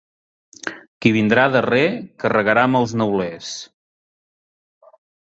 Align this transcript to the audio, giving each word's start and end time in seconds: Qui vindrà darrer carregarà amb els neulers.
Qui 1.05 1.11
vindrà 1.17 1.43
darrer 1.55 1.83
carregarà 2.23 2.63
amb 2.71 2.79
els 2.81 2.95
neulers. 3.03 3.51